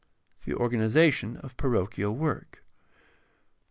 [0.45, 2.63] The organization of parochial work.